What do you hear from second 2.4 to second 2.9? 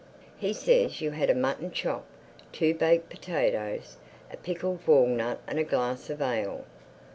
two